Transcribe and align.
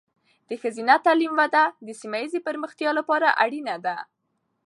د 0.49 0.51
ښځینه 0.61 0.93
تعلیم 1.05 1.33
وده 1.39 1.63
د 1.87 1.89
سیمه 2.01 2.17
ایزې 2.21 2.39
پرمختیا 2.47 2.89
لپاره 2.99 3.27
اړینه 3.43 3.75
ده. 3.85 3.97